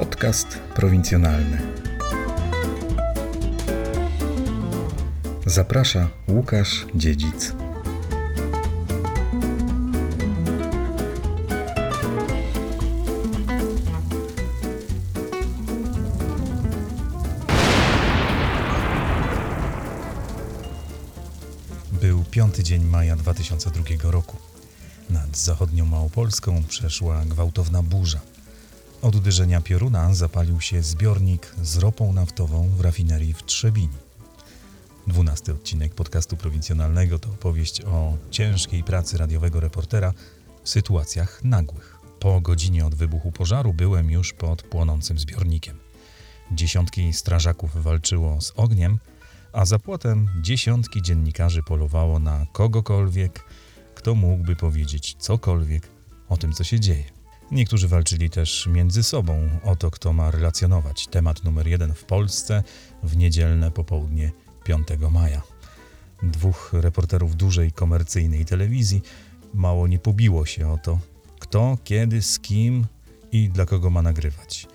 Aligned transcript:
Podcast 0.00 0.58
prowincjonalny. 0.74 1.58
Zaprasza 5.46 6.08
Łukasz 6.28 6.86
Dziedzic. 6.94 7.52
Był 21.92 22.24
piąty 22.30 22.62
dzień 22.62 22.84
maja 22.84 23.16
2002 23.16 24.10
roku. 24.10 24.36
Nad 25.10 25.36
zachodnią 25.36 25.84
Małopolską 25.86 26.64
przeszła 26.68 27.24
gwałtowna 27.24 27.82
burza. 27.82 28.20
Od 29.02 29.16
uderzenia 29.16 29.60
pioruna 29.60 30.14
zapalił 30.14 30.60
się 30.60 30.82
zbiornik 30.82 31.54
z 31.62 31.76
ropą 31.76 32.12
naftową 32.12 32.68
w 32.68 32.80
rafinerii 32.80 33.34
w 33.34 33.42
Trzebini. 33.42 33.96
Dwunasty 35.06 35.52
odcinek 35.52 35.94
podcastu 35.94 36.36
prowincjonalnego 36.36 37.18
to 37.18 37.30
opowieść 37.30 37.84
o 37.84 38.16
ciężkiej 38.30 38.84
pracy 38.84 39.18
radiowego 39.18 39.60
reportera 39.60 40.12
w 40.62 40.68
sytuacjach 40.68 41.44
nagłych. 41.44 41.98
Po 42.18 42.40
godzinie 42.40 42.86
od 42.86 42.94
wybuchu 42.94 43.32
pożaru 43.32 43.74
byłem 43.74 44.10
już 44.10 44.32
pod 44.32 44.62
płonącym 44.62 45.18
zbiornikiem. 45.18 45.76
Dziesiątki 46.52 47.12
strażaków 47.12 47.82
walczyło 47.82 48.40
z 48.40 48.52
ogniem, 48.56 48.98
a 49.52 49.66
za 49.66 49.78
płotem 49.78 50.28
dziesiątki 50.42 51.02
dziennikarzy 51.02 51.62
polowało 51.62 52.18
na 52.18 52.46
kogokolwiek, 52.52 53.44
kto 53.94 54.14
mógłby 54.14 54.56
powiedzieć 54.56 55.16
cokolwiek 55.18 55.88
o 56.28 56.36
tym, 56.36 56.52
co 56.52 56.64
się 56.64 56.80
dzieje. 56.80 57.19
Niektórzy 57.52 57.88
walczyli 57.88 58.30
też 58.30 58.66
między 58.72 59.02
sobą 59.02 59.48
o 59.64 59.76
to, 59.76 59.90
kto 59.90 60.12
ma 60.12 60.30
relacjonować 60.30 61.06
temat 61.06 61.44
numer 61.44 61.66
jeden 61.66 61.94
w 61.94 62.04
Polsce 62.04 62.62
w 63.02 63.16
niedzielne 63.16 63.70
popołudnie 63.70 64.32
5 64.64 64.88
maja. 65.10 65.42
Dwóch 66.22 66.70
reporterów 66.72 67.36
dużej 67.36 67.72
komercyjnej 67.72 68.44
telewizji 68.44 69.02
mało 69.54 69.86
nie 69.86 69.98
pobiło 69.98 70.46
się 70.46 70.72
o 70.72 70.78
to, 70.78 70.98
kto, 71.38 71.78
kiedy, 71.84 72.22
z 72.22 72.38
kim 72.38 72.86
i 73.32 73.48
dla 73.48 73.66
kogo 73.66 73.90
ma 73.90 74.02
nagrywać. 74.02 74.66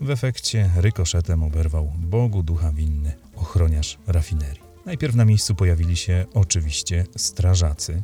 W 0.00 0.10
efekcie 0.10 0.70
rykoszetem 0.76 1.42
oberwał 1.42 1.92
Bogu 1.96 2.42
ducha 2.42 2.72
winny 2.72 3.12
ochroniarz 3.36 3.98
rafinerii. 4.06 4.62
Najpierw 4.86 5.14
na 5.14 5.24
miejscu 5.24 5.54
pojawili 5.54 5.96
się 5.96 6.24
oczywiście 6.34 7.06
strażacy, 7.16 8.02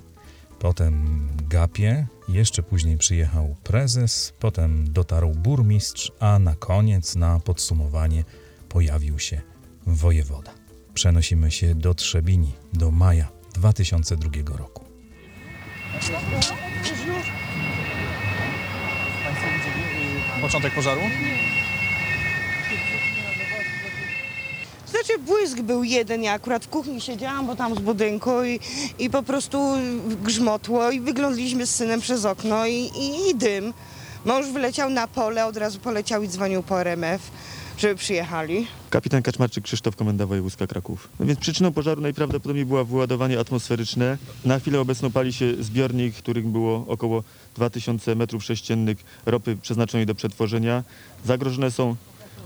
potem 0.64 1.28
gapie, 1.48 2.06
jeszcze 2.28 2.62
później 2.62 2.98
przyjechał 2.98 3.56
prezes, 3.64 4.32
potem 4.40 4.92
dotarł 4.92 5.30
burmistrz, 5.30 6.12
a 6.20 6.38
na 6.38 6.54
koniec, 6.54 7.16
na 7.16 7.40
podsumowanie, 7.40 8.24
pojawił 8.68 9.18
się 9.18 9.40
wojewoda. 9.86 10.54
Przenosimy 10.94 11.50
się 11.50 11.74
do 11.74 11.94
Trzebini, 11.94 12.52
do 12.72 12.90
maja 12.90 13.28
2002 13.54 14.56
roku. 14.56 14.84
Początek 20.40 20.74
pożaru? 20.74 21.00
Znaczy 25.04 25.22
błysk 25.22 25.60
był 25.60 25.84
jeden, 25.84 26.22
ja 26.22 26.32
akurat 26.32 26.64
w 26.64 26.68
kuchni 26.68 27.00
siedziałam, 27.00 27.46
bo 27.46 27.56
tam 27.56 27.74
z 27.74 27.78
budynku 27.78 28.44
i, 28.44 28.60
i 28.98 29.10
po 29.10 29.22
prostu 29.22 29.58
grzmotło 30.22 30.90
i 30.90 31.00
wyglądaliśmy 31.00 31.66
z 31.66 31.74
synem 31.74 32.00
przez 32.00 32.24
okno 32.24 32.66
i, 32.66 32.72
i, 32.74 33.30
i 33.30 33.34
dym. 33.34 33.72
Mąż 34.24 34.46
wyleciał 34.46 34.90
na 34.90 35.08
pole, 35.08 35.46
od 35.46 35.56
razu 35.56 35.78
poleciał 35.78 36.22
i 36.22 36.28
dzwonił 36.28 36.62
po 36.62 36.80
RMF, 36.80 37.30
żeby 37.78 37.94
przyjechali. 37.94 38.66
Kapitan 38.90 39.22
Kaczmarczyk 39.22 39.64
Krzysztof, 39.64 39.96
Komenda 39.96 40.26
Wojewódzka 40.26 40.66
Kraków. 40.66 41.08
No 41.20 41.26
więc 41.26 41.38
przyczyną 41.38 41.72
pożaru 41.72 42.00
najprawdopodobniej 42.00 42.66
było 42.66 42.84
wyładowanie 42.84 43.40
atmosferyczne. 43.40 44.18
Na 44.44 44.58
chwilę 44.58 44.80
obecną 44.80 45.10
pali 45.10 45.32
się 45.32 45.62
zbiornik, 45.62 46.14
którym 46.14 46.52
było 46.52 46.84
około 46.88 47.22
2000 47.56 48.14
metrów 48.14 48.44
sześciennych 48.44 48.98
ropy 49.26 49.56
przeznaczonej 49.62 50.06
do 50.06 50.14
przetworzenia. 50.14 50.82
Zagrożone 51.24 51.70
są 51.70 51.96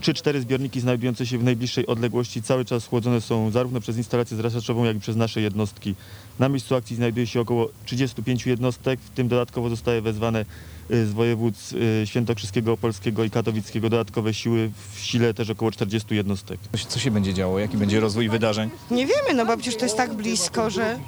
3-4 0.01 0.41
zbiorniki 0.41 0.81
znajdujące 0.81 1.27
się 1.27 1.39
w 1.39 1.45
najbliższej 1.45 1.87
odległości. 1.87 2.43
Cały 2.43 2.65
czas 2.65 2.87
chłodzone 2.87 3.21
są 3.21 3.51
zarówno 3.51 3.81
przez 3.81 3.97
instalację 3.97 4.37
zraszaczową, 4.37 4.85
jak 4.85 4.97
i 4.97 5.01
przez 5.01 5.17
nasze 5.17 5.41
jednostki. 5.41 5.95
Na 6.39 6.49
miejscu 6.49 6.75
akcji 6.75 6.97
znajduje 6.97 7.27
się 7.27 7.41
około 7.41 7.69
35 7.85 8.47
jednostek, 8.47 9.01
w 9.01 9.11
tym 9.11 9.29
dodatkowo 9.29 9.69
zostaje 9.71 10.03
wezwane 10.03 10.45
y, 10.91 11.07
z 11.07 11.13
województw 11.13 11.73
y, 11.73 12.03
świętokrzyskiego, 12.07 12.73
opolskiego 12.73 13.25
i 13.25 13.31
katowickiego 13.31 13.91
dodatkowe 13.91 14.35
siły, 14.35 14.71
w 14.95 15.01
sile 15.01 15.35
też 15.35 15.51
około 15.51 15.71
40 15.71 16.15
jednostek. 16.15 16.61
Co 16.73 16.79
się- 16.79 16.87
Co 16.89 16.99
się 16.99 17.11
będzie 17.11 17.35
działo? 17.35 17.59
Jaki 17.59 17.77
będzie 17.77 18.01
rozwój 18.01 18.29
wydarzeń? 18.29 18.71
Nie 18.91 19.07
wiemy, 19.07 19.35
no 19.35 19.47
bo 19.47 19.57
przecież 19.57 19.77
to 19.77 19.85
jest 19.85 19.97
tak 19.97 20.15
blisko, 20.15 20.71
że 20.71 20.99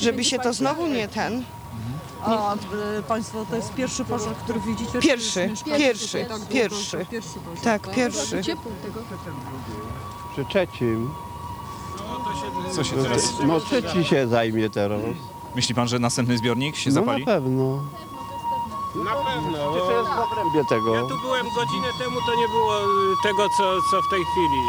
żeby 0.00 0.24
się 0.24 0.38
to 0.38 0.52
znowu 0.52 0.86
nie 0.86 1.08
ten. 1.08 1.42
A 2.24 2.54
e, 2.54 3.02
Państwo 3.08 3.46
to 3.50 3.56
jest 3.56 3.74
pierwszy 3.74 4.04
pożar, 4.04 4.34
który 4.36 4.60
widzicie? 4.60 5.00
Pierwszy, 5.00 5.50
pierwszy, 5.76 6.24
tak 6.24 6.48
pierwszy. 6.48 6.98
to 6.98 7.06
Pierwszy 7.10 7.38
pożar. 7.38 7.64
Tak, 7.64 7.94
pierwszy. 7.94 8.42
Przy 10.32 10.44
trzecim. 10.44 11.10
Co 12.72 12.84
się 12.84 12.96
teraz... 13.02 13.32
No 13.46 13.60
trzeci 13.60 14.04
się 14.04 14.28
zajmie 14.28 14.70
teraz. 14.70 15.00
Myśli 15.54 15.74
pan, 15.74 15.88
że 15.88 15.98
następny 15.98 16.38
zbiornik 16.38 16.76
się 16.76 16.90
No 16.90 16.94
zapali? 16.94 17.24
na 17.24 17.32
pewno. 17.32 17.82
Na 19.04 19.10
pewno. 19.14 19.72
Czy 19.74 19.80
to 19.80 19.92
jest 19.98 20.10
w 20.10 20.18
obrębie 20.32 20.64
tego? 20.68 20.94
Ja 20.94 21.00
tu 21.02 21.18
byłem 21.20 21.46
godzinę 21.56 21.88
temu, 21.98 22.16
to 22.26 22.34
nie 22.40 22.48
było 22.48 22.80
y, 22.80 22.86
tego, 23.22 23.48
co, 23.58 23.64
co 23.90 24.02
w 24.02 24.10
tej 24.10 24.24
chwili. 24.24 24.60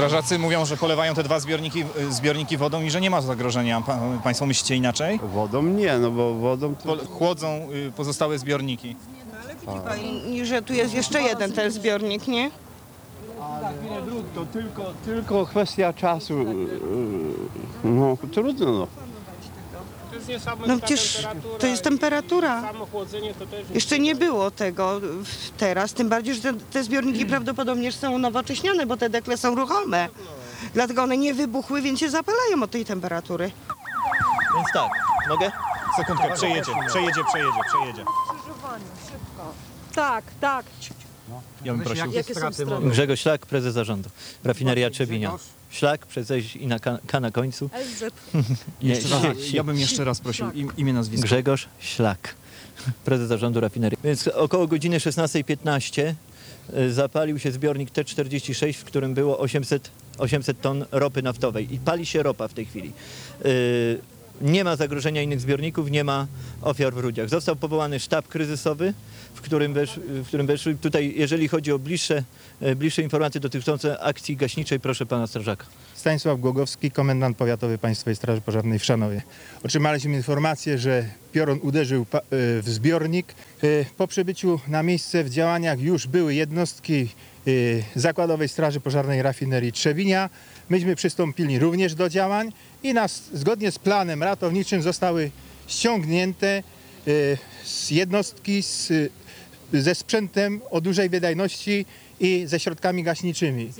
Strażacy 0.00 0.38
mówią, 0.38 0.64
że 0.64 0.76
polewają 0.76 1.14
te 1.14 1.22
dwa 1.22 1.40
zbiorniki, 1.40 1.84
y, 2.08 2.12
zbiorniki 2.12 2.56
wodą 2.56 2.82
i 2.82 2.90
że 2.90 3.00
nie 3.00 3.10
ma 3.10 3.20
zagrożenia. 3.20 3.80
Pa, 3.80 3.98
państwo 4.24 4.46
myślicie 4.46 4.76
inaczej? 4.76 5.20
Wodą 5.34 5.62
nie, 5.62 5.98
no 5.98 6.10
bo 6.10 6.34
wodą 6.34 6.74
to... 6.74 6.96
Po- 6.96 7.04
Chłodzą 7.06 7.48
y, 7.88 7.92
pozostałe 7.96 8.38
zbiorniki. 8.38 8.96
I 10.30 10.44
że 10.44 10.62
tu 10.62 10.72
jest 10.72 10.94
jeszcze 10.94 11.22
jeden 11.22 11.52
ten 11.52 11.70
zbiornik, 11.70 12.28
nie? 12.28 12.50
To 14.34 14.44
tylko, 14.52 14.82
tylko 15.04 15.46
kwestia 15.46 15.92
czasu. 15.92 16.34
No 17.84 18.16
trudno 18.32 18.72
no. 18.72 18.86
To 20.10 20.16
jest 20.32 20.46
No 20.66 20.78
przecież 20.78 21.12
temperatura. 21.16 21.58
to 21.58 21.66
jest 21.66 21.82
temperatura. 21.82 22.62
Samo 22.62 22.86
chłodzenie 22.86 23.34
to 23.34 23.46
też 23.46 23.70
Jeszcze 23.74 23.98
nie 23.98 24.14
było 24.14 24.50
tego 24.50 25.00
w- 25.00 25.50
teraz, 25.56 25.92
tym 25.92 26.08
bardziej, 26.08 26.34
że 26.34 26.40
te, 26.42 26.52
te 26.54 26.84
zbiorniki 26.84 27.26
prawdopodobnie 27.34 27.92
są 27.92 28.18
nowocześnione, 28.18 28.86
bo 28.86 28.96
te 28.96 29.10
dekle 29.10 29.36
są 29.36 29.54
ruchome. 29.54 30.08
Dlatego 30.74 31.02
one 31.02 31.16
nie 31.16 31.34
wybuchły, 31.34 31.82
więc 31.82 32.00
się 32.00 32.10
zapalają 32.10 32.62
od 32.62 32.70
tej 32.70 32.84
temperatury. 32.84 33.50
Więc 34.56 34.68
tak, 34.74 34.90
mogę? 35.28 35.52
Sekundkę, 35.96 36.34
przejedzie, 36.34 36.72
przejedzie, 36.88 37.24
przejedzie, 37.24 37.60
przejedzie. 37.68 38.04
Tak, 39.94 40.24
tak. 40.40 40.64
Ja 41.64 41.72
bym 41.72 41.82
prosił. 41.84 42.12
Jakie 42.12 42.34
straty? 42.34 42.66
Grzegorz 42.84 43.20
Szlak, 43.20 43.46
prezes 43.46 43.74
zarządu. 43.74 44.10
Rafineria 44.44 44.90
Trzebinia. 44.90 45.38
Szlak, 45.70 46.06
prezes 46.06 46.56
i 46.56 46.66
na 46.66 46.78
K, 46.78 46.98
K 47.06 47.20
na 47.20 47.30
końcu. 47.30 47.70
Nie, 48.82 48.96
ja 49.52 49.64
bym 49.64 49.78
jeszcze 49.78 50.04
raz 50.04 50.20
prosił 50.20 50.50
im, 50.50 50.72
imię, 50.76 50.92
nazwisko. 50.92 51.26
Grzegorz 51.26 51.68
Szlak, 51.78 52.34
prezes 53.04 53.28
zarządu 53.28 53.60
rafinerii. 53.60 53.98
Więc 54.04 54.28
około 54.28 54.66
godziny 54.66 54.98
16.15 54.98 56.14
y, 56.74 56.92
zapalił 56.92 57.38
się 57.38 57.52
zbiornik 57.52 57.90
T46, 57.90 58.72
w 58.72 58.84
którym 58.84 59.14
było 59.14 59.38
800, 59.38 59.90
800 60.18 60.60
ton 60.60 60.84
ropy 60.92 61.22
naftowej 61.22 61.74
i 61.74 61.78
pali 61.78 62.06
się 62.06 62.22
ropa 62.22 62.48
w 62.48 62.54
tej 62.54 62.66
chwili. 62.66 62.92
Nie 64.40 64.64
ma 64.64 64.76
zagrożenia 64.76 65.22
innych 65.22 65.40
zbiorników, 65.40 65.90
nie 65.90 66.04
ma 66.04 66.26
ofiar 66.62 66.94
w 66.94 66.98
Rudziach. 66.98 67.28
Został 67.28 67.56
powołany 67.56 68.00
sztab 68.00 68.28
kryzysowy, 68.28 68.94
w 69.34 69.40
którym, 69.40 69.74
wesz, 69.74 70.00
w 70.06 70.26
którym 70.26 70.46
weszły. 70.46 70.74
Tutaj, 70.74 71.14
jeżeli 71.16 71.48
chodzi 71.48 71.72
o 71.72 71.78
bliższe, 71.78 72.22
e, 72.60 72.76
bliższe 72.76 73.02
informacje 73.02 73.40
dotyczące 73.40 74.00
akcji 74.00 74.36
gaśniczej, 74.36 74.80
proszę 74.80 75.06
pana 75.06 75.26
strażaka. 75.26 75.66
Stanisław 75.94 76.40
Głogowski, 76.40 76.90
komendant 76.90 77.36
powiatowy 77.36 77.78
Państwowej 77.78 78.16
Straży 78.16 78.40
Pożarnej 78.40 78.78
w 78.78 78.84
Szanowie. 78.84 79.22
Otrzymaliśmy 79.64 80.14
informację, 80.14 80.78
że 80.78 81.08
piorun 81.32 81.58
uderzył 81.62 82.02
y, 82.02 82.06
w 82.62 82.64
zbiornik. 82.66 83.34
Y, 83.64 83.86
Po 83.96 84.06
przybyciu 84.06 84.60
na 84.68 84.82
miejsce 84.82 85.24
w 85.24 85.30
działaniach 85.30 85.80
już 85.80 86.06
były 86.06 86.34
jednostki 86.34 87.08
Zakładowej 87.94 88.48
Straży 88.48 88.80
Pożarnej 88.80 89.22
Rafinerii 89.22 89.72
Trzebinia. 89.72 90.30
Myśmy 90.68 90.96
przystąpili 90.96 91.58
również 91.58 91.94
do 91.94 92.08
działań 92.08 92.52
i 92.82 92.94
nas, 92.94 93.22
zgodnie 93.32 93.70
z 93.70 93.78
planem 93.78 94.22
ratowniczym 94.22 94.82
zostały 94.82 95.30
ściągnięte 95.66 96.62
y, 97.08 97.38
z 97.64 97.90
jednostki 97.90 98.62
z, 98.62 98.90
y, 98.90 99.10
ze 99.72 99.94
sprzętem 99.94 100.60
o 100.70 100.80
dużej 100.80 101.08
wydajności 101.08 101.86
i 102.20 102.42
ze 102.46 102.60
środkami 102.60 103.02
gaśniczymi. 103.02 103.72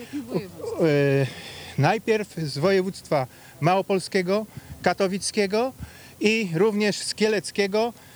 E, 0.81 1.27
najpierw 1.79 2.35
z 2.35 2.59
województwa 2.59 3.27
małopolskiego, 3.61 4.47
katowickiego 4.83 5.73
i 6.21 6.51
również 6.55 6.97
z 6.97 7.15
kieleckiego 7.15 7.93
y, 7.97 8.10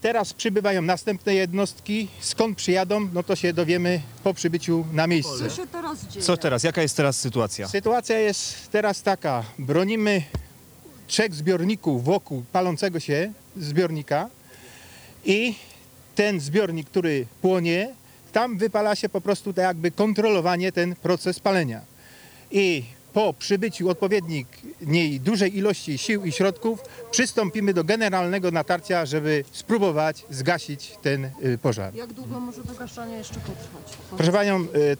teraz 0.00 0.32
przybywają 0.32 0.82
następne 0.82 1.34
jednostki. 1.34 2.08
Skąd 2.20 2.56
przyjadą, 2.56 3.08
no 3.12 3.22
to 3.22 3.36
się 3.36 3.52
dowiemy 3.52 4.00
po 4.24 4.34
przybyciu 4.34 4.84
na 4.92 5.06
miejsce. 5.06 5.48
Co 5.48 5.56
się 5.56 5.66
teraz 5.66 6.06
dzieje? 6.06 6.24
Co 6.24 6.36
teraz? 6.36 6.64
Jaka 6.64 6.82
jest 6.82 6.96
teraz 6.96 7.20
sytuacja? 7.20 7.68
Sytuacja 7.68 8.18
jest 8.18 8.70
teraz 8.72 9.02
taka. 9.02 9.44
Bronimy 9.58 10.22
trzech 11.06 11.34
zbiorników 11.34 12.04
wokół 12.04 12.44
palącego 12.52 13.00
się 13.00 13.32
zbiornika 13.56 14.28
i 15.24 15.54
ten 16.14 16.40
zbiornik, 16.40 16.90
który 16.90 17.26
płonie, 17.42 17.94
tam 18.32 18.58
wypala 18.58 18.96
się 18.96 19.08
po 19.08 19.20
prostu 19.20 19.52
tak 19.52 19.64
jakby 19.64 19.90
kontrolowanie 19.90 20.72
ten 20.72 20.94
proces 20.94 21.40
palenia. 21.40 21.80
I 22.50 22.84
po 23.12 23.34
przybyciu 23.34 23.88
odpowiedniej 23.88 24.46
dużej 25.20 25.56
ilości 25.56 25.98
sił 25.98 26.24
i 26.24 26.32
środków 26.32 26.80
przystąpimy 27.10 27.74
do 27.74 27.84
generalnego 27.84 28.50
natarcia, 28.50 29.06
żeby 29.06 29.44
spróbować 29.52 30.24
zgasić 30.30 30.94
ten 31.02 31.24
y, 31.24 31.58
pożar. 31.62 31.94
Jak 31.94 32.12
długo 32.12 32.40
może 32.40 32.62
to 32.62 32.74
gaszanie 32.74 33.16
jeszcze 33.16 33.34
potrwać? 33.34 33.96
Proszę 34.16 34.32
Panią, 34.32 34.60
y, 34.60 34.96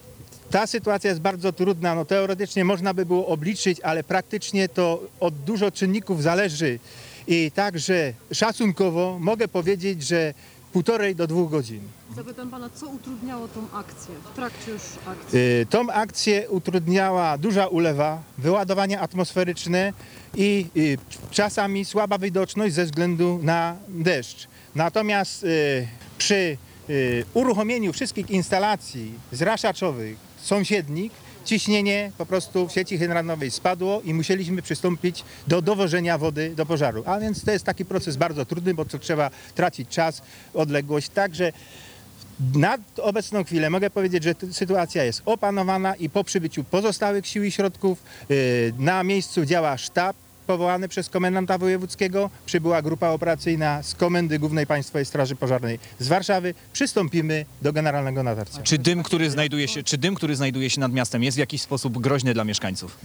ta 0.50 0.66
sytuacja 0.66 1.10
jest 1.10 1.20
bardzo 1.20 1.52
trudna. 1.52 1.94
No, 1.94 2.04
teoretycznie 2.04 2.64
można 2.64 2.94
by 2.94 3.06
było 3.06 3.26
obliczyć, 3.26 3.80
ale 3.80 4.04
praktycznie 4.04 4.68
to 4.68 5.02
od 5.20 5.34
dużo 5.34 5.70
czynników 5.70 6.22
zależy. 6.22 6.78
I 7.26 7.50
także 7.54 8.12
szacunkowo 8.32 9.16
mogę 9.20 9.48
powiedzieć, 9.48 10.02
że 10.02 10.34
półtorej 10.72 11.14
do 11.16 11.26
dwóch 11.26 11.50
godzin. 11.50 11.80
Zapytam 12.16 12.50
pana, 12.50 12.70
co 12.74 12.86
utrudniało 12.88 13.48
tą 13.48 13.66
akcję 13.78 14.14
w 14.32 14.36
trakcie 14.36 14.70
już 14.70 14.82
akcji? 15.06 15.38
Y, 15.38 15.66
Tą 15.70 15.90
akcję 15.90 16.50
utrudniała 16.50 17.38
duża 17.38 17.66
ulewa, 17.66 18.22
wyładowania 18.38 19.00
atmosferyczne 19.00 19.92
i 20.34 20.66
y, 20.76 20.98
czasami 21.30 21.84
słaba 21.84 22.18
widoczność 22.18 22.74
ze 22.74 22.84
względu 22.84 23.40
na 23.42 23.76
deszcz. 23.88 24.48
Natomiast 24.74 25.44
y, 25.44 25.88
przy 26.18 26.56
y, 26.90 27.24
uruchomieniu 27.34 27.92
wszystkich 27.92 28.30
instalacji 28.30 29.14
zraszaczowych 29.32 30.16
sąsiednich 30.42 31.12
ciśnienie 31.44 32.12
po 32.18 32.26
prostu 32.26 32.68
w 32.68 32.72
sieci 32.72 32.98
hydranowej 32.98 33.50
spadło 33.50 34.00
i 34.04 34.14
musieliśmy 34.14 34.62
przystąpić 34.62 35.24
do 35.46 35.62
dowożenia 35.62 36.18
wody 36.18 36.54
do 36.56 36.66
pożaru. 36.66 37.02
A 37.06 37.20
więc 37.20 37.44
to 37.44 37.50
jest 37.50 37.64
taki 37.64 37.84
proces 37.84 38.16
bardzo 38.16 38.44
trudny, 38.44 38.74
bo 38.74 38.84
to 38.84 38.98
trzeba 38.98 39.30
tracić 39.54 39.88
czas, 39.88 40.22
odległość. 40.54 41.08
Także 41.08 41.52
na 42.54 42.78
obecną 43.02 43.44
chwilę 43.44 43.70
mogę 43.70 43.90
powiedzieć, 43.90 44.24
że 44.24 44.34
sytuacja 44.52 45.04
jest 45.04 45.22
opanowana 45.24 45.94
i 45.94 46.10
po 46.10 46.24
przybyciu 46.24 46.64
pozostałych 46.64 47.26
sił 47.26 47.44
i 47.44 47.50
środków 47.50 48.02
yy, 48.28 48.36
na 48.78 49.04
miejscu 49.04 49.44
działa 49.44 49.78
sztab 49.78 50.16
powołany 50.46 50.88
przez 50.88 51.08
komendanta 51.08 51.58
wojewódzkiego. 51.58 52.30
Przybyła 52.46 52.82
grupa 52.82 53.08
operacyjna 53.08 53.82
z 53.82 53.94
Komendy 53.94 54.38
Głównej 54.38 54.66
Państwowej 54.66 55.04
Straży 55.04 55.36
Pożarnej 55.36 55.78
z 55.98 56.08
Warszawy. 56.08 56.54
Przystąpimy 56.72 57.44
do 57.62 57.72
generalnego 57.72 58.22
natarcia. 58.22 58.62
Czy 58.62 58.78
dym, 58.78 59.02
który 59.02 59.30
znajduje 59.30 59.68
się, 59.68 59.82
czy 59.82 59.98
dym, 59.98 60.14
który 60.14 60.36
znajduje 60.36 60.70
się 60.70 60.80
nad 60.80 60.92
miastem 60.92 61.22
jest 61.22 61.36
w 61.36 61.40
jakiś 61.40 61.62
sposób 61.62 61.98
groźny 61.98 62.34
dla 62.34 62.44
mieszkańców? 62.44 62.98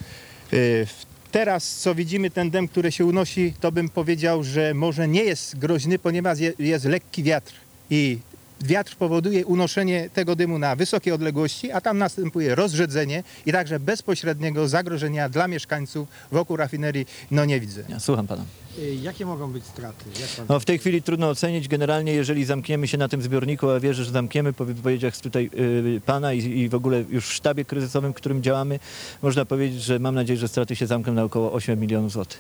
Yy, 0.52 0.88
Teraz, 1.32 1.76
co 1.78 1.96
widzimy, 1.96 2.30
ten 2.30 2.50
dym, 2.50 2.68
który 2.68 2.92
się 2.92 3.06
unosi, 3.06 3.54
to 3.60 3.72
bym 3.72 3.90
powiedział, 3.90 4.44
że 4.44 4.74
może 4.74 5.08
nie 5.08 5.24
jest 5.24 5.58
groźny, 5.60 6.00
ponieważ 6.00 6.40
je- 6.40 6.54
jest 6.60 6.86
lekki 6.86 7.24
wiatr 7.24 7.54
i 7.90 8.18
wiatr 8.62 8.96
powoduje 8.96 9.46
unoszenie 9.46 10.10
tego 10.14 10.36
dymu 10.36 10.60
na 10.60 10.76
wysokie 10.76 11.16
odległości, 11.16 11.72
a 11.72 11.82
tam 11.82 11.98
następuje 11.98 12.56
rozrzedzenie 12.56 13.24
i 13.46 13.52
także 13.52 13.80
bezpośredniego 13.80 14.68
zagrożenia 14.68 15.30
dla 15.30 15.48
mieszkańców 15.48 16.08
wokół 16.32 16.58
rafinerii 16.58 17.06
no 17.32 17.46
nie 17.46 17.60
widzę. 17.60 17.84
Ja, 17.90 18.00
słucham 18.00 18.28
pana. 18.28 18.44
Y, 18.80 18.96
Jakie 19.02 19.26
mogą 19.26 19.52
być 19.52 19.64
straty? 19.66 20.06
Jak 20.22 20.30
pan... 20.30 20.46
No, 20.50 20.60
w 20.60 20.66
tej 20.66 20.80
chwili 20.80 21.02
trudno 21.02 21.30
ocenić. 21.30 21.68
Generalnie, 21.68 22.14
jeżeli 22.14 22.46
zamkniemy 22.46 22.88
się 22.88 22.98
na 22.98 23.08
tym 23.10 23.22
zbiorniku, 23.22 23.70
a 23.70 23.80
wierzę, 23.80 24.04
że 24.04 24.12
zamkniemy 24.12 24.54
po 24.54 24.66
wypowiedziach 24.66 25.18
tutaj 25.18 25.50
y, 25.98 26.02
pana 26.06 26.34
i, 26.34 26.40
i 26.60 26.70
w 26.70 26.76
ogóle 26.76 27.04
już 27.10 27.28
w 27.28 27.34
sztabie 27.34 27.66
kryzysowym, 27.66 28.12
w 28.12 28.16
którym 28.16 28.44
działamy, 28.44 28.80
można 29.22 29.46
powiedzieć, 29.46 29.82
że 29.84 30.00
mam 30.00 30.16
nadzieję, 30.16 30.40
że 30.40 30.48
straty 30.48 30.76
się 30.76 30.88
zamkną 30.88 31.14
na 31.14 31.24
około 31.24 31.54
8 31.54 31.80
milionów 31.80 32.12
złotych. 32.12 32.40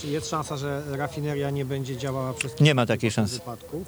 Czy 0.00 0.06
jest 0.06 0.30
szansa, 0.30 0.56
że 0.56 0.82
rafineria 0.96 1.50
nie 1.50 1.64
będzie 1.64 1.96
działała 1.96 2.34
przez 2.34 2.60
Nie 2.60 2.74
ma 2.74 2.86
takiej 2.86 3.10
szansy. 3.10 3.34
wypadku? 3.34 3.84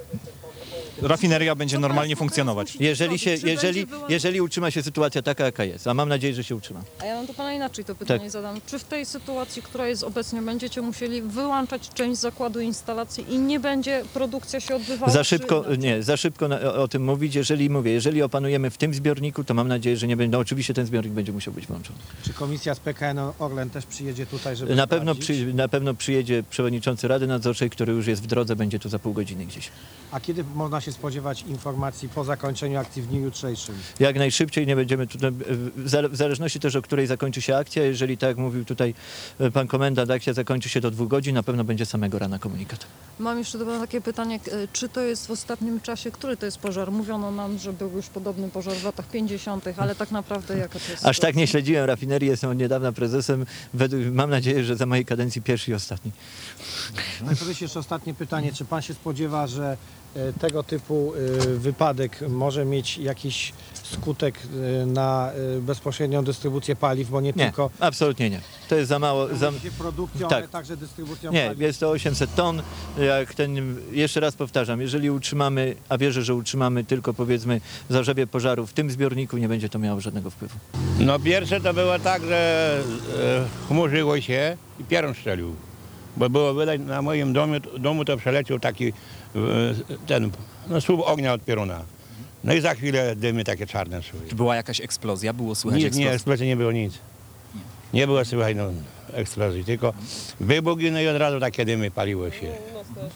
Rafineria 1.03 1.55
będzie 1.55 1.79
normalnie 1.79 2.17
funkcjonować. 2.17 2.77
Jeżeli, 2.81 3.19
się, 3.19 3.31
jeżeli, 3.45 3.87
jeżeli 4.09 4.41
utrzyma 4.41 4.71
się 4.71 4.83
sytuacja 4.83 5.23
taka, 5.23 5.45
jaka 5.45 5.65
jest, 5.65 5.87
a 5.87 5.95
mam 5.95 6.09
nadzieję, 6.09 6.35
że 6.35 6.45
się 6.45 6.57
utrzyma. 6.57 6.81
A 7.03 7.05
ja 7.05 7.15
mam 7.15 7.27
do 7.27 7.35
pana 7.35 7.53
inaczej 7.55 7.85
to 7.85 7.95
pytanie 7.95 8.21
Tak. 8.21 8.31
zadam. 8.31 8.61
Czy 8.67 8.79
w 8.79 8.85
tej 8.85 9.07
sytuacji, 9.07 9.63
która 9.63 9.89
jest 9.89 10.03
obecnie, 10.05 10.43
będziecie 10.43 10.83
musieli 10.83 11.23
wyłączać 11.23 11.89
część 11.95 12.21
zakładu 12.21 12.61
instalacji 12.61 13.33
i 13.35 13.39
nie 13.39 13.61
będzie 13.61 14.03
produkcja 14.15 14.61
się 14.61 14.77
odbywała? 14.77 15.13
Za 15.13 15.25
szybko, 15.25 15.65
nie, 15.79 16.03
za 16.03 16.17
szybko 16.17 16.49
na, 16.49 16.61
o, 16.61 16.75
o 16.83 16.89
tym 16.89 17.05
mówić. 17.05 17.35
Jeżeli 17.35 17.71
mówię, 17.71 17.93
jeżeli 17.93 18.23
opanujemy 18.23 18.71
w 18.71 18.79
tym 18.79 18.95
zbiorniku, 18.95 19.45
to 19.45 19.55
mam 19.55 19.69
nadzieję, 19.69 19.97
że 19.97 20.07
nie 20.07 20.17
będzie. 20.17 20.33
No 20.33 20.39
oczywiście 20.39 20.75
ten 20.75 20.87
zbiornik 20.87 21.13
będzie 21.13 21.33
musiał 21.33 21.55
być 21.55 21.67
włączony. 21.67 21.99
Czy 22.23 22.33
komisja 22.33 22.75
z 22.75 22.81
PKN 22.81 23.19
Orlen 23.39 23.71
też 23.71 23.87
przyjedzie 23.87 24.27
tutaj, 24.27 24.57
żeby 24.57 24.75
Na 24.75 24.87
pewno, 24.87 25.15
przy, 25.15 25.55
na 25.55 25.69
pewno 25.69 25.95
przyjedzie 25.95 26.43
przewodniczący 26.51 27.09
Rady 27.09 27.27
Nadzorczej, 27.27 27.71
który 27.71 27.93
już 27.93 28.07
jest 28.07 28.23
w 28.23 28.27
drodze, 28.27 28.57
będzie 28.57 28.79
tu 28.79 28.89
za 28.89 28.99
pół 28.99 29.13
godziny 29.13 29.47
gdzieś. 29.47 29.69
A 30.13 30.21
kiedy 30.21 30.45
można 30.55 30.80
się 30.81 30.93
spodziewać 30.93 31.43
informacji 31.43 32.09
po 32.09 32.25
zakończeniu 32.25 32.79
akcji 32.79 33.03
w 33.03 33.07
dniu 33.07 33.21
jutrzejszym? 33.21 33.75
Jak 34.01 34.17
najszybciej 34.17 34.67
nie 34.67 34.77
będziemy 34.77 35.07
tutaj, 35.07 35.31
w 35.77 35.89
zale- 35.89 36.09
w 36.09 36.17
zależności 36.17 36.61
też 36.61 36.77
o 36.77 36.83
której 36.83 37.07
zakończy 37.07 37.43
się 37.43 37.57
akcja, 37.57 37.83
jeżeli 37.85 38.19
tak 38.19 38.29
jak 38.29 38.37
mówił 38.39 38.65
tutaj 38.65 38.95
e, 39.41 39.51
pan 39.51 39.67
komendant, 39.67 40.11
akcja 40.11 40.33
zakończy 40.33 40.69
się 40.69 40.81
do 40.81 40.91
dwóch 40.91 41.09
godzin, 41.09 41.35
na 41.35 41.43
pewno 41.43 41.65
będzie 41.65 41.87
samego 41.87 42.19
rana 42.19 42.39
komunikat. 42.39 42.87
Mam 43.19 43.39
jeszcze 43.39 43.59
do 43.59 43.67
pana 43.67 43.81
takie 43.81 44.01
pytanie, 44.01 44.41
k- 44.41 44.51
czy 44.73 44.89
to 44.89 45.01
jest 45.01 45.27
w 45.27 45.31
ostatnim 45.31 45.81
czasie, 45.81 46.11
który 46.11 46.37
to 46.37 46.47
jest 46.47 46.59
pożar? 46.59 46.93
Mówiono 46.93 47.31
nam, 47.31 47.59
że 47.59 47.73
był 47.73 47.91
już 47.97 48.07
podobny 48.07 48.49
pożar 48.49 48.75
w 48.75 48.85
latach 48.85 49.07
50., 49.09 49.65
ale 49.77 49.95
tak 49.95 50.11
naprawdę 50.11 50.59
jaka 50.59 50.79
to 50.79 50.91
jest 50.93 50.93
Aż 50.95 51.03
tak 51.03 51.15
sytuacja? 51.17 51.41
nie 51.41 51.47
śledziłem 51.47 51.85
rafinerii, 51.85 52.29
jestem 52.29 52.51
od 52.51 52.59
niedawna 52.59 52.93
prezesem. 52.93 53.47
Według, 53.75 54.03
mam 54.13 54.31
nadzieję, 54.31 54.65
że 54.65 54.77
za 54.77 54.87
mojej 54.87 55.05
kadencji 55.05 55.43
pierwszy 55.43 55.71
i 55.71 55.75
ostatni. 55.75 56.13
No 57.27 57.33
i 57.33 57.37
powiedz 57.37 57.61
jeszcze 57.61 57.79
ostatnie 57.79 58.15
pytanie. 58.15 58.53
Czy 58.53 58.65
pan 58.65 58.83
się 58.83 58.95
spodziewa, 58.95 59.47
że 59.47 59.77
e, 60.17 60.33
tego 60.33 60.63
typu 60.71 61.13
e, 61.15 61.47
wypadek 61.47 62.21
może 62.29 62.65
mieć 62.65 62.99
jakiś 62.99 63.53
skutek 63.83 64.39
e, 64.83 64.87
na 64.87 65.31
e, 65.33 65.61
bezpośrednią 65.61 66.25
dystrybucję 66.25 66.77
paliw, 66.77 67.11
bo 67.11 67.21
nie, 67.21 67.33
Nie, 67.37 67.45
tylko 67.45 67.71
absolutnie 67.81 68.31
nie. 68.31 68.41
To 68.69 68.77
jest 68.77 68.89
za 68.89 68.99
mało. 68.99 69.37
Za, 69.37 69.53
produkcją, 69.79 70.29
tak. 70.29 70.39
ale 70.39 70.49
także 70.49 70.77
dystrybucją 70.77 71.33
nie, 71.33 71.47
paliw? 71.47 71.61
jest 71.61 71.81
to 71.81 71.91
800 71.91 72.35
ton. 72.35 72.63
Jak 73.07 73.35
ten, 73.35 73.77
jeszcze 73.93 74.21
raz 74.21 74.37
powtarzam, 74.37 74.81
jeżeli 74.81 75.11
utrzymamy, 75.11 75.75
a 75.89 75.99
wierzę, 75.99 76.23
że 76.23 76.35
utrzymamy 76.35 76.85
tylko 76.85 77.15
powiedzmy 77.15 77.61
zarzewie 77.89 78.27
pożaru 78.27 78.67
w 78.67 78.73
tym 78.73 78.91
zbiorniku, 78.91 79.37
nie 79.37 79.49
będzie 79.49 79.69
to 79.69 79.79
miało 79.79 80.01
żadnego 80.01 80.31
wpływu. 80.31 80.59
No 81.01 81.19
pierwsze 81.19 81.61
to 81.61 81.75
było 81.75 81.99
tak, 81.99 82.23
że 82.23 82.79
e, 83.19 83.69
chmurzyło 83.69 84.21
się 84.21 84.57
i 84.81 84.85
piorun 84.85 85.15
strzelił. 85.15 85.55
Bo 86.17 86.31
było 86.31 86.55
widać 86.55 86.81
na 86.81 87.03
moim 87.03 87.33
domu, 87.33 87.55
domu 87.79 88.05
to 88.05 88.17
przeleciał 88.17 88.59
taki 88.59 88.93
ten, 90.07 90.31
no 90.69 90.81
słup 90.81 91.01
ognia 91.05 91.33
od 91.33 91.45
pioruna. 91.45 91.83
No 92.45 92.55
i 92.55 92.61
za 92.61 92.75
chwilę 92.75 93.17
dymy 93.17 93.45
takie 93.45 93.67
czarne 93.67 94.03
szły. 94.03 94.21
Czy 94.29 94.35
była 94.35 94.57
jakaś 94.57 94.81
eksplozja? 94.81 95.33
Było 95.33 95.55
słychać 95.55 95.83
Nic, 95.83 95.97
nie, 95.97 96.11
eksplozji 96.11 96.47
nie 96.47 96.57
było 96.57 96.73
nic. 96.73 96.99
Nie 97.95 98.07
było 98.07 98.25
słychać 98.25 98.57
no, 98.57 98.65
eksplozji, 99.13 99.65
tylko 99.65 99.93
wybuchy 100.41 100.91
no 100.91 101.01
i 101.01 101.09
od 101.09 101.17
razu 101.17 101.41
takie 101.41 101.65
dymy 101.65 101.91
paliło 101.91 102.31
się. 102.31 102.53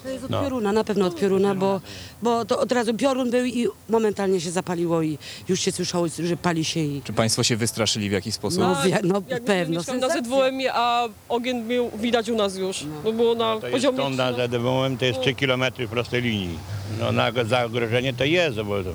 To 0.03 0.09
jest 0.09 0.25
od 0.25 0.31
No. 0.31 0.43
pioruna, 0.43 0.73
na 0.73 0.85
pewno 0.85 1.07
od 1.07 1.17
pioruna, 1.21 1.55
bo, 1.55 1.81
bo 2.23 2.45
to 2.45 2.61
od 2.61 2.73
razu 2.73 2.95
piorun 2.95 3.31
był 3.31 3.45
i 3.45 3.69
momentalnie 3.89 4.41
się 4.41 4.51
zapaliło 4.51 5.03
i 5.03 5.19
już 5.49 5.61
się 5.61 5.73
słyszało, 5.73 6.07
że 6.19 6.37
pali 6.37 6.65
się 6.65 6.81
i... 6.81 7.03
Czy 7.05 7.13
państwo 7.13 7.43
się 7.43 7.57
wystraszyli 7.57 8.09
w 8.09 8.13
jakiś 8.13 8.35
sposób? 8.35 8.61
No, 8.61 8.77
wi- 8.85 8.93
no 9.05 9.23
Jak 9.29 9.45
pewno. 9.45 9.75
na 9.75 9.83
sensacja. 9.83 10.23
ZWM, 10.23 10.61
a 10.73 11.09
ogień 11.29 11.63
był 11.63 11.91
widać 11.99 12.29
u 12.29 12.37
nas 12.37 12.57
już. 12.57 12.85
Bo 13.05 13.13
było 13.13 13.35
na 13.35 13.61
To 13.61 13.69
jest 13.69 13.73
poziomie... 13.87 14.17
na 14.17 14.33
ZWM 14.33 14.97
to 14.99 15.05
jest 15.05 15.21
3 15.21 15.35
km 15.35 15.65
prostej 15.91 16.23
linii. 16.23 16.59
No 17.01 17.13
na 17.13 17.33
zagrożenie 17.45 18.15
to 18.15 18.25
jest, 18.25 18.57
bo 18.63 18.83
to, 18.85 18.91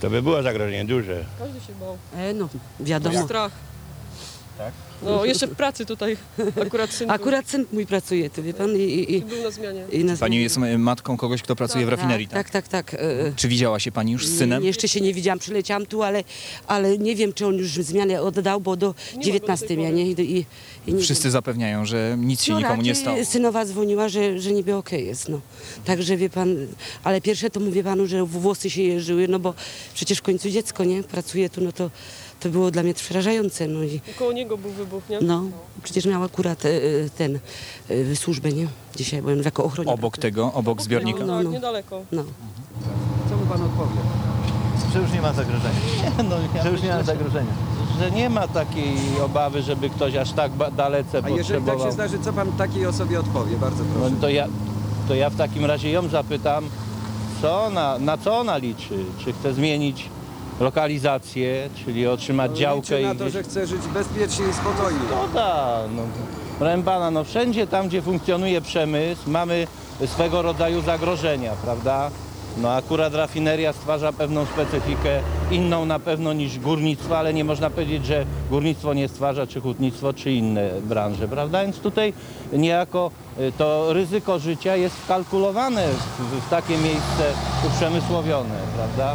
to 0.00 0.10
by 0.10 0.22
było 0.22 0.42
zagrożenie 0.42 0.84
duże. 0.84 1.24
Każdy 1.38 1.60
się 1.60 1.72
bał. 1.80 1.98
E, 2.16 2.32
no, 2.34 2.48
wiadomo. 2.80 3.22
Strach. 3.24 3.52
Tak? 4.60 4.72
No, 5.02 5.24
jeszcze 5.24 5.46
w 5.46 5.54
pracy 5.56 5.86
tutaj 5.86 6.16
akurat 6.66 6.90
syn 6.92 7.10
Akurat 7.10 7.48
syn 7.48 7.64
mój 7.72 7.86
pracuje, 7.86 8.30
to 8.30 8.42
wie 8.42 8.54
pan, 8.54 8.76
i... 8.76 8.80
i, 8.80 9.16
i, 9.16 9.22
był, 9.22 9.42
na 9.42 9.50
zmianie. 9.50 9.84
i 9.92 10.04
na 10.04 10.16
Pani 10.16 10.42
jest 10.42 10.56
e, 10.56 10.78
matką 10.78 11.16
kogoś, 11.16 11.42
kto 11.42 11.56
pracuje 11.56 11.86
w 11.86 11.88
rafinerii, 11.88 12.28
Tak, 12.28 12.50
tak? 12.50 12.68
tak, 12.68 12.90
tak. 12.90 13.00
e, 13.02 13.32
Czy 13.36 13.48
widziała 13.48 13.80
się 13.80 13.92
pani 13.92 14.12
już 14.12 14.26
z 14.26 14.38
synem? 14.38 14.64
Jeszcze 14.64 14.88
się 14.88 15.00
nie 15.00 15.14
widziałam, 15.14 15.38
przyleciałam 15.38 15.86
tu, 15.86 16.02
ale, 16.02 16.24
ale 16.66 16.98
nie 16.98 17.16
wiem, 17.16 17.32
czy 17.32 17.46
on 17.46 17.54
już 17.54 17.70
zmianę 17.70 18.22
oddał, 18.22 18.60
bo 18.60 18.76
do 18.76 18.86
go 18.86 18.94
do 18.94 18.94
tej 19.12 19.22
19 19.22 19.74
ja 19.74 19.90
nie, 19.90 20.06
i, 20.10 20.36
i, 20.38 20.46
i 20.86 20.94
nie 20.94 21.02
Wszyscy 21.02 21.30
zapewniają, 21.30 21.86
że 21.86 22.16
nic 22.18 22.42
się 22.42 22.52
no, 22.52 22.58
nikomu 22.58 22.82
nie 22.82 22.94
stało. 22.94 23.24
Synowa 23.24 23.64
dzwoniła, 23.64 24.08
że, 24.08 24.38
że 24.40 24.52
niby 24.52 24.74
okej 24.76 25.06
jest, 25.06 25.28
no. 25.28 25.40
Także 25.84 26.16
wie 26.16 26.30
pan, 26.30 26.56
ale 27.04 27.20
pierwsze 27.20 27.50
to 27.50 27.60
mówię 27.60 27.84
panu, 27.84 28.06
że 28.06 28.24
włosy 28.24 28.70
się 28.70 28.82
jeżyły, 28.82 29.28
no 29.28 29.38
bo 29.38 29.54
przecież 29.94 30.18
w 30.18 30.22
końcu 30.22 30.50
dziecko, 30.50 30.84
nie? 30.84 31.02
Pracuje 31.02 31.50
tu, 31.50 31.60
no 31.60 31.72
to 31.72 31.90
to 32.40 32.48
było 32.48 32.70
dla 32.70 32.82
mnie 32.82 32.94
przerażające. 32.94 33.66
No, 33.68 33.82
i, 33.82 34.00
Koło 34.18 34.32
niego 34.32 34.58
był 34.58 34.70
wybuch, 34.70 35.02
nie? 35.10 35.18
no 35.20 35.42
przecież 35.82 36.06
miał 36.06 36.22
akurat 36.24 36.64
e, 36.64 36.68
e, 36.68 36.80
ten 37.18 37.38
e, 37.90 38.16
służbę, 38.16 38.52
nie? 38.52 38.66
Dzisiaj 38.96 39.22
byłem 39.22 39.42
jako 39.42 39.64
ochroniarz. 39.64 39.94
Obok 39.94 40.18
tego, 40.18 40.52
obok 40.52 40.82
zbiornika? 40.82 41.24
No, 41.26 41.36
Tak, 41.36 41.44
no. 41.44 41.50
niedaleko. 41.50 42.02
No. 42.12 42.24
Co 43.30 43.36
mu 43.36 43.46
pan 43.46 43.62
odpowie? 43.62 44.00
Że 44.92 44.98
już 45.00 45.12
nie 45.12 45.22
ma 45.22 45.32
zagrożenia. 45.32 45.74
No, 46.30 46.62
Że 46.62 46.70
już 46.70 46.82
nie 46.82 46.88
ma 46.88 47.02
zagrożenia. 47.02 47.52
że 48.00 48.10
nie 48.10 48.30
ma 48.30 48.48
takiej 48.48 48.94
obawy, 49.24 49.62
żeby 49.62 49.90
ktoś 49.90 50.14
aż 50.16 50.32
tak 50.32 50.52
ba- 50.52 50.70
dalece 50.70 51.22
A 51.24 51.28
jeżeli 51.28 51.36
tak 51.36 51.64
potrzebował. 51.64 51.86
się 51.86 51.92
zdarzy, 51.92 52.18
co 52.18 52.32
pan 52.32 52.52
takiej 52.52 52.86
osobie 52.86 53.20
odpowie? 53.20 53.56
Bardzo 53.56 53.84
proszę. 53.84 54.10
No 54.14 54.20
to 54.20 54.28
ja, 54.28 54.46
to 55.08 55.14
ja 55.14 55.30
w 55.30 55.36
takim 55.36 55.64
razie 55.64 55.90
ją 55.90 56.08
zapytam, 56.08 56.64
co 57.42 57.64
ona, 57.64 57.98
na 57.98 58.18
co 58.18 58.38
ona 58.38 58.56
liczy? 58.56 59.04
Czy 59.24 59.32
chce 59.32 59.54
zmienić 59.54 60.08
lokalizację, 60.60 61.68
czyli 61.84 62.06
otrzymać 62.06 62.58
działkę 62.58 62.98
Liczy 62.98 63.06
na 63.06 63.14
i 63.14 63.16
to, 63.16 63.24
gdzieś... 63.24 63.32
że 63.32 63.42
chce 63.42 63.66
żyć 63.66 63.82
bezpiecznie 63.94 64.44
i 64.50 64.52
spokojnie. 64.52 65.00
No 65.10 65.40
tak, 65.40 65.90
no. 65.96 66.02
Proszę 66.58 66.82
pana, 66.84 67.10
no 67.10 67.24
wszędzie 67.24 67.66
tam, 67.66 67.88
gdzie 67.88 68.02
funkcjonuje 68.02 68.60
przemysł, 68.60 69.30
mamy 69.30 69.66
swego 70.06 70.42
rodzaju 70.42 70.82
zagrożenia, 70.82 71.52
prawda? 71.64 72.10
No 72.56 72.72
akurat 72.72 73.14
rafineria 73.14 73.72
stwarza 73.72 74.12
pewną 74.12 74.46
specyfikę, 74.46 75.20
inną 75.50 75.84
na 75.84 75.98
pewno 75.98 76.32
niż 76.32 76.58
górnictwo, 76.58 77.18
ale 77.18 77.34
nie 77.34 77.44
można 77.44 77.70
powiedzieć, 77.70 78.06
że 78.06 78.26
górnictwo 78.50 78.94
nie 78.94 79.08
stwarza, 79.08 79.46
czy 79.46 79.60
hutnictwo, 79.60 80.12
czy 80.12 80.32
inne 80.32 80.70
branże, 80.82 81.28
prawda? 81.28 81.62
Więc 81.62 81.78
tutaj 81.78 82.12
niejako 82.52 83.10
y, 83.38 83.52
to 83.58 83.92
ryzyko 83.92 84.38
życia 84.38 84.76
jest 84.76 84.96
wkalkulowane 84.96 85.88
w, 86.18 86.46
w 86.46 86.50
takie 86.50 86.78
miejsce 86.78 87.32
uprzemysłowione, 87.66 88.54
prawda? 88.76 89.14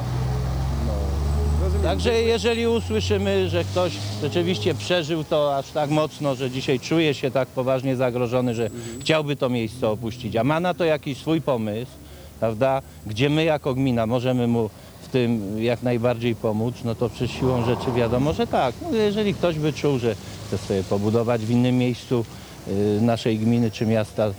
Także 1.84 2.22
jeżeli 2.22 2.68
usłyszymy, 2.68 3.50
że 3.50 3.64
ktoś 3.64 3.94
rzeczywiście 4.22 4.74
przeżył 4.74 5.24
to 5.24 5.58
aż 5.58 5.72
tak 5.72 5.90
mocno, 5.90 6.36
że 6.36 6.52
dzisiaj 6.52 6.80
czuje 6.80 7.14
się 7.14 7.32
tak 7.32 7.48
poważnie 7.48 7.96
zagrożony, 7.96 8.56
że 8.56 8.70
chciałby 9.00 9.36
to 9.36 9.50
miejsce 9.50 9.90
opuścić, 9.90 10.36
a 10.36 10.44
ma 10.44 10.60
na 10.60 10.74
to 10.74 10.86
jakiś 10.86 11.18
swój 11.18 11.42
pomysł, 11.42 11.92
prawda, 12.40 12.82
gdzie 13.08 13.30
my 13.30 13.44
jako 13.44 13.74
gmina 13.74 14.08
możemy 14.08 14.48
mu 14.48 14.70
w 15.02 15.08
tym 15.08 15.64
jak 15.64 15.84
najbardziej 15.84 16.36
pomóc, 16.36 16.76
no 16.86 16.96
to 16.96 17.10
przez 17.10 17.32
siłą 17.32 17.66
rzeczy 17.66 17.92
wiadomo, 17.96 18.34
że 18.34 18.48
tak. 18.48 18.76
No, 18.92 18.98
jeżeli 18.98 19.34
ktoś 19.34 19.60
by 19.60 19.74
czuł, 19.74 20.00
że 20.00 20.16
chce 20.48 20.58
sobie 20.58 20.84
pobudować 20.84 21.42
w 21.42 21.50
innym 21.50 21.78
miejscu 21.78 22.26
y, 22.68 23.02
naszej 23.02 23.40
gminy 23.40 23.72
czy 23.72 23.86
miasta 23.86 24.32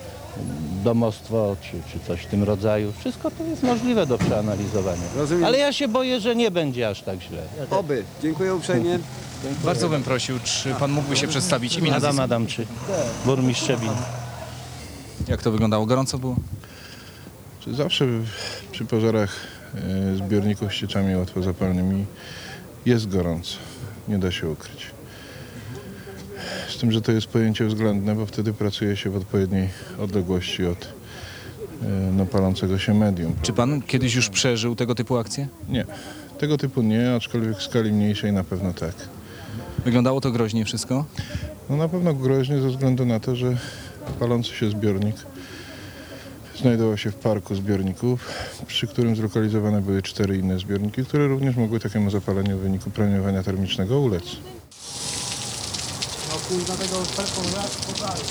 domostwo 0.85 1.57
czy, 1.63 1.93
czy 1.93 2.07
coś 2.07 2.21
w 2.21 2.27
tym 2.27 2.43
rodzaju, 2.43 2.93
wszystko 2.99 3.31
to 3.31 3.45
jest 3.45 3.63
możliwe 3.63 4.07
do 4.07 4.19
przeanalizowania. 4.19 5.03
Rozumiem. 5.17 5.45
Ale 5.45 5.59
ja 5.59 5.73
się 5.73 5.89
boję, 5.89 6.21
że 6.21 6.37
nie 6.37 6.51
będzie 6.51 6.89
aż 6.89 7.03
tak 7.03 7.21
źle. 7.21 7.43
Oby. 7.71 8.05
Dziękuję 8.23 8.55
uprzejmie. 8.55 8.99
Bardzo 9.65 9.89
bym 9.89 10.03
prosił, 10.03 10.39
czy 10.45 10.75
pan 10.75 10.91
mógłby 10.91 11.17
się 11.17 11.29
przedstawić 11.29 11.77
imię, 11.77 11.89
Adam 11.91 12.03
nazwisko? 12.03 12.23
Adamczy, 12.25 12.67
burmistrz 13.25 13.63
Szczebin. 13.65 13.91
Jak 15.29 15.43
to 15.43 15.51
wyglądało? 15.51 15.87
Gorąco 15.87 16.19
było? 16.19 16.37
Czy 17.61 17.75
Zawsze 17.75 18.05
przy 18.73 18.85
pożarach 18.85 19.37
e, 19.75 20.17
zbiorników 20.17 20.73
z 20.73 20.75
cieczami 20.75 21.17
łatwozapalnymi 21.17 22.07
jest 22.87 23.09
gorąco, 23.09 23.57
nie 24.09 24.19
da 24.19 24.31
się 24.31 24.49
ukryć. 24.49 24.87
Z 26.77 26.79
tym, 26.79 26.93
że 26.93 27.03
to 27.03 27.13
jest 27.13 27.27
pojęcie 27.27 27.67
względne, 27.67 28.15
bo 28.15 28.27
wtedy 28.27 28.53
pracuje 28.53 28.97
się 28.97 29.11
w 29.11 29.17
odpowiedniej 29.17 29.69
odległości 29.99 30.67
od 30.67 30.85
e, 31.83 31.87
no, 32.17 32.27
palącego 32.27 32.79
się 32.79 32.95
medium. 32.95 33.35
Czy 33.43 33.53
pan 33.53 33.83
kiedyś 33.83 34.15
już 34.15 34.29
przeżył 34.29 34.75
tego 34.75 34.95
typu 34.95 35.17
akcję? 35.17 35.49
Nie, 35.69 35.85
tego 36.39 36.57
typu 36.57 36.83
nie, 36.83 37.15
aczkolwiek 37.15 37.59
w 37.59 37.63
skali 37.63 37.93
mniejszej 37.93 38.33
na 38.33 38.45
pewno 38.45 38.73
tak. 38.73 38.95
Wyglądało 39.85 40.21
to 40.21 40.31
groźnie 40.31 40.65
wszystko? 40.65 41.05
No 41.71 41.77
na 41.77 41.89
pewno 41.89 42.15
groźnie 42.15 42.61
ze 42.61 42.69
względu 42.69 43.07
na 43.07 43.21
to, 43.21 43.37
że 43.37 43.57
palący 44.21 44.51
się 44.51 44.71
zbiornik 44.71 45.17
znajdował 46.61 46.97
się 46.97 47.11
w 47.11 47.15
parku 47.15 47.55
zbiorników, 47.55 48.33
przy 48.67 48.87
którym 48.87 49.17
zlokalizowane 49.17 49.83
były 49.83 50.03
cztery 50.03 50.37
inne 50.39 50.59
zbiorniki, 50.59 51.05
które 51.05 51.29
również 51.29 51.57
mogły 51.57 51.81
takiemu 51.81 52.11
zapaleniu 52.11 52.59
w 52.59 52.61
wyniku 52.61 52.91
promieniowania 52.91 53.43
termicznego 53.43 54.01
ulec. 54.01 54.25
Kurwa 56.49 56.75
tego 56.75 56.97
pożaru. 57.87 58.23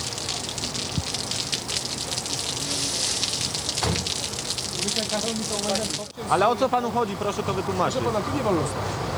Ale 6.30 6.48
o 6.48 6.56
co 6.56 6.70
panu 6.70 6.92
chodzi, 6.92 7.16
proszę 7.16 7.44
to 7.44 7.54
wytłumaczyć. 7.54 8.02
Proszę 8.02 8.14
pana, 8.14 8.26
tu 8.26 8.38
nie 8.38 8.44
wolno 8.44 8.62
stać. 8.62 9.15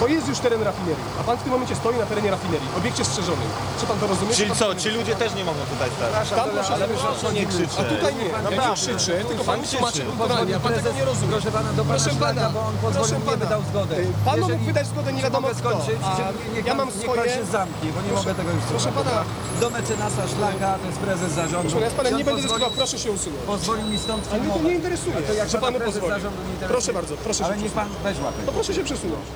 To 0.00 0.06
jest 0.06 0.28
już 0.28 0.38
teren 0.38 0.62
rafinerii, 0.62 1.04
a 1.20 1.22
pan 1.22 1.36
w 1.38 1.42
tym 1.42 1.52
momencie 1.52 1.76
stoi 1.76 1.96
na 1.96 2.06
terenie 2.06 2.30
rafinerii, 2.30 2.68
obiekcie 2.78 3.04
strzeżonym. 3.04 3.48
Czy 3.80 3.86
pan 3.86 3.98
to 3.98 4.06
rozumie? 4.06 4.34
Czyli 4.34 4.48
pan 4.48 4.58
co, 4.58 4.64
to 4.74 4.80
ci 4.80 4.88
ludzie 4.88 5.14
też 5.22 5.34
nie 5.34 5.44
mogą 5.44 5.60
tutaj 5.74 5.90
stać? 5.96 6.28
Tam 6.40 6.50
proszę 6.50 6.74
ale 6.74 6.86
sobie- 6.86 6.98
proszę 7.00 7.32
nie 7.34 7.46
krzyczeć. 7.46 7.78
A 7.80 7.84
tutaj 7.94 8.12
nie, 8.20 8.24
ja 8.28 8.36
nie 8.38 8.42
Naprawdę. 8.56 8.74
krzyczę, 8.80 9.12
tylko 9.28 9.44
pan 9.44 9.60
mi 9.60 9.66
tłumaczy 9.66 9.92
krzyczy. 9.98 10.10
kulturalnie, 10.16 10.56
a 10.56 10.60
pan 10.60 10.72
tego 10.74 10.92
nie 10.92 11.04
rozumie. 11.04 11.32
Proszę 11.32 11.50
pana, 11.58 11.72
do 11.72 11.82
pana 11.84 11.94
Proszę 11.98 12.10
szlaka, 12.18 12.34
pana, 12.34 12.50
bo 12.50 12.60
on 12.68 12.74
proszę 12.82 12.98
pozwolił, 12.98 13.18
nie 13.24 13.30
pana. 13.30 13.44
wydał 13.44 13.62
zgody. 13.70 13.94
Y, 13.96 14.06
Pan 14.28 14.40
mógł 14.40 14.50
Jeżeli- 14.52 14.66
wydać 14.70 14.86
zgodę 14.92 15.10
nie 15.12 15.18
Czy 15.18 15.24
wiadomo 15.26 15.48
mogę 15.48 15.54
kto, 15.60 15.68
skończyć? 15.70 15.98
a 16.06 16.10
Czy 16.16 16.22
niech 16.54 16.64
ja 16.66 16.70
pan- 16.72 16.78
mam 16.80 16.88
niech 16.88 17.02
swoje... 17.04 17.20
pan 17.22 17.30
się 17.36 17.44
zamknie, 17.56 17.88
bo 17.94 17.98
nie 18.04 18.08
Proszę- 18.12 18.22
mogę 18.28 18.32
tego 18.40 18.50
już 18.56 18.64
Proszę 18.72 18.88
słuchać, 18.92 19.04
pana? 19.10 19.24
Do 19.62 19.66
mecenasa 19.76 20.22
Szlaka, 20.34 20.68
to 20.82 20.86
jest 20.90 20.98
prezes 21.06 21.30
zarządu. 21.40 21.68
proszę 21.70 21.74
pana, 21.76 21.86
ja 21.88 21.90
z 21.94 21.96
panem 21.98 22.12
nie 22.18 22.24
będę 22.28 22.42
dyskutował, 22.42 22.70
proszę 22.80 22.96
się 23.04 23.10
usunąć. 23.16 23.42
Pozwolił 23.54 23.86
mi 23.92 23.98
stąd 24.06 24.22
Ale 24.30 24.38
mnie 24.40 24.48
to 24.48 24.54
filmować. 24.54 24.66
nie 24.70 24.74
interesuje, 24.80 25.14
A 25.18 25.22
to 25.28 25.32
jak 25.42 25.48
że 25.52 25.58
pana 25.58 25.66
panu 25.66 25.78
prezes 25.78 25.94
pozwoli. 26.00 26.14
zarządu 26.16 26.38
nie 26.46 26.52
interesuje. 26.56 26.74
Proszę 26.76 26.90
bardzo, 26.98 27.12
proszę 27.26 27.42
Ale 27.44 27.54
się 27.56 27.62
niech 27.64 27.72
pan 27.80 27.88
weź 28.06 28.16
łapę. 28.24 28.38
No 28.46 28.52
proszę 28.58 28.72
się 28.76 28.84
przesunąć. 28.88 29.26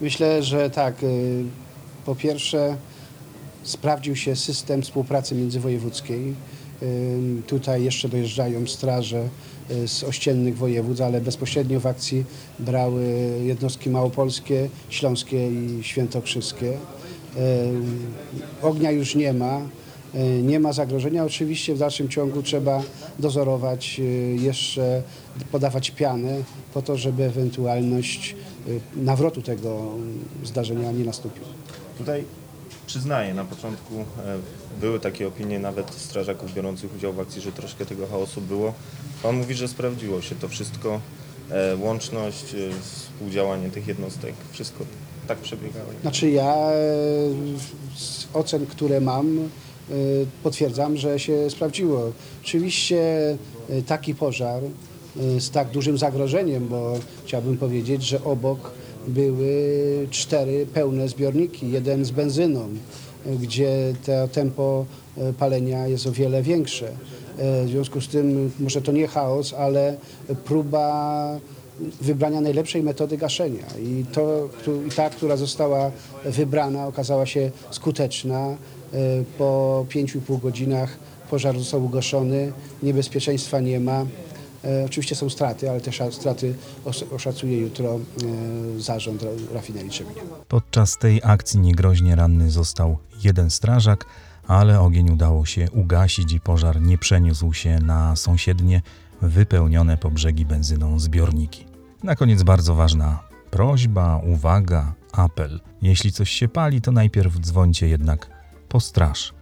Myślę, 0.00 0.42
że 0.42 0.70
tak. 0.70 1.02
y, 1.02 1.44
Po 2.06 2.14
pierwsze 2.14 2.76
sprawdził 3.62 4.16
się 4.16 4.36
system 4.36 4.82
współpracy 4.82 5.34
międzywojewódzkiej. 5.34 6.34
Y, 6.82 7.42
Tutaj 7.46 7.84
jeszcze 7.84 8.08
dojeżdżają 8.08 8.66
straże 8.66 9.28
y, 9.70 9.88
z 9.88 10.04
ościennych 10.04 10.56
województw, 10.58 11.02
ale 11.02 11.20
bezpośrednio 11.20 11.80
w 11.80 11.86
akcji 11.86 12.24
brały 12.58 13.04
jednostki 13.44 13.90
małopolskie, 13.90 14.68
śląskie 14.90 15.48
i 15.52 15.78
świętokrzyskie. 15.82 16.72
Ognia 18.62 18.90
już 18.90 19.14
nie 19.14 19.32
ma. 19.32 19.60
Y, 20.16 20.42
Nie 20.42 20.60
ma 20.60 20.72
zagrożenia. 20.72 21.24
Oczywiście 21.24 21.74
w 21.74 21.78
dalszym 21.78 22.08
ciągu 22.08 22.42
trzeba 22.42 22.82
dozorować, 23.18 23.96
y, 24.00 24.36
jeszcze 24.40 25.02
podawać 25.52 25.90
pianę 25.90 26.36
po 26.74 26.82
to, 26.82 26.96
żeby 26.96 27.24
ewentualność 27.24 28.36
y, 28.68 28.80
nawrotu 28.96 29.42
tego 29.42 29.82
zdarzenia 30.44 30.92
nie 30.92 31.04
nastąpiła. 31.04 31.46
Tutaj 31.98 32.24
przyznaję, 32.86 33.34
na 33.34 33.44
początku 33.44 33.94
e, 33.94 34.04
były 34.80 35.00
takie 35.00 35.28
opinie 35.28 35.58
nawet 35.58 35.90
strażaków 35.94 36.54
biorących 36.54 36.94
udział 36.96 37.12
w 37.12 37.20
akcji, 37.20 37.40
że 37.42 37.52
troszkę 37.52 37.86
tego 37.86 38.06
chaosu 38.06 38.40
było. 38.40 38.72
Pan 39.22 39.36
mówi, 39.36 39.54
że 39.54 39.68
sprawdziło 39.68 40.20
się 40.22 40.34
to 40.34 40.48
wszystko, 40.48 41.00
e, 41.50 41.76
łączność, 41.76 42.54
e, 42.54 42.56
współdziałanie 42.82 43.70
tych 43.70 43.86
jednostek, 43.88 44.34
wszystko 44.52 44.84
tak 45.28 45.38
przebiegało. 45.38 45.86
Znaczy 46.02 46.30
ja 46.30 46.54
e, 46.54 46.74
z 47.96 48.26
ocen, 48.34 48.66
które 48.66 49.00
mam, 49.00 49.38
e, 49.38 49.42
potwierdzam, 50.42 50.96
że 50.96 51.18
się 51.18 51.50
sprawdziło. 51.50 52.12
Oczywiście 52.42 53.30
e, 53.70 53.82
taki 53.82 54.14
pożar 54.14 54.62
e, 54.64 55.40
z 55.40 55.50
tak 55.50 55.70
dużym 55.70 55.98
zagrożeniem, 55.98 56.68
bo 56.68 56.94
chciałbym 57.24 57.56
powiedzieć, 57.58 58.02
że 58.02 58.24
obok 58.24 58.70
były 59.08 60.06
cztery 60.10 60.66
pełne 60.74 61.08
zbiorniki, 61.08 61.70
jeden 61.70 62.04
z 62.04 62.10
benzyną, 62.10 62.68
e, 63.26 63.36
gdzie 63.36 63.94
to 64.06 64.28
tempo 64.28 64.86
e, 65.16 65.32
palenia 65.32 65.86
jest 65.86 66.06
o 66.06 66.12
wiele 66.12 66.42
większe. 66.42 66.88
E, 67.38 67.64
W 67.64 67.68
związku 67.68 68.00
z 68.00 68.08
tym 68.08 68.52
może 68.60 68.82
to 68.82 68.92
nie 68.92 69.06
chaos, 69.06 69.54
ale 69.54 69.96
próba 70.44 71.40
wybrania 72.00 72.40
najlepszej 72.40 72.82
metody 72.82 73.16
gaszenia. 73.16 73.66
I, 73.82 74.04
to, 74.12 74.48
i 74.88 74.90
ta, 74.90 75.10
która 75.10 75.36
została 75.36 75.90
wybrana, 76.24 76.86
okazała 76.86 77.26
się 77.26 77.50
skuteczna. 77.70 78.56
E, 78.92 79.24
Po 79.38 79.86
5,5 79.88 80.40
godzinach 80.40 80.98
pożar 81.30 81.58
został 81.58 81.84
ugaszony, 81.84 82.52
niebezpieczeństwa 82.82 83.60
nie 83.60 83.80
ma. 83.80 84.04
E, 84.64 84.84
Oczywiście 84.84 85.14
są 85.14 85.30
straty, 85.30 85.70
ale 85.70 85.80
te 85.80 86.12
straty 86.12 86.54
os- 86.84 87.12
oszacuje 87.14 87.58
jutro 87.58 87.94
e, 88.76 88.80
zarząd 88.80 89.22
ra- 89.22 89.30
rafinerii 89.54 89.90
Trzebinia. 89.90 90.22
Podczas 90.48 90.98
tej 90.98 91.20
akcji 91.24 91.60
niegroźnie 91.60 92.16
ranny 92.16 92.50
został 92.50 92.96
jeden 93.24 93.50
strażak, 93.50 94.06
ale 94.46 94.80
ogień 94.80 95.10
udało 95.10 95.46
się 95.46 95.70
ugasić 95.70 96.32
i 96.32 96.40
pożar 96.40 96.80
nie 96.82 96.98
przeniósł 96.98 97.52
się 97.52 97.78
na 97.78 98.16
sąsiednie, 98.16 98.82
wypełnione 99.22 99.96
po 99.96 100.10
brzegi 100.10 100.44
benzyną 100.46 100.98
zbiorniki. 101.00 101.64
Na 102.02 102.16
koniec 102.16 102.42
bardzo 102.42 102.74
ważna 102.74 103.22
prośba, 103.50 104.16
uwaga, 104.26 104.94
apel. 105.12 105.60
Jeśli 105.82 106.12
coś 106.12 106.30
się 106.30 106.48
pali, 106.48 106.80
to 106.80 106.92
najpierw 106.92 107.40
dzwońcie 107.40 107.88
jednak 107.88 108.35
po 108.68 108.80
straż, 108.80 109.34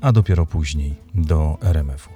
a 0.00 0.12
dopiero 0.12 0.46
później 0.46 0.96
do 1.14 1.58
RMF-u. 1.62 2.10